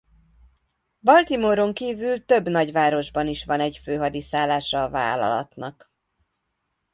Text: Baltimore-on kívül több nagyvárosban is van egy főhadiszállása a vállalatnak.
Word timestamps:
Baltimore-on 1.01 1.73
kívül 1.73 2.25
több 2.25 2.49
nagyvárosban 2.49 3.27
is 3.27 3.45
van 3.45 3.59
egy 3.59 3.77
főhadiszállása 3.77 4.83
a 4.83 4.89
vállalatnak. 4.89 5.91